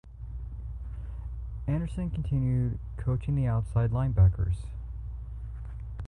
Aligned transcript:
Anderson 1.67 2.09
continued 2.09 2.79
coaching 2.97 3.35
the 3.35 3.45
outside 3.45 3.91
linebackers. 3.91 4.65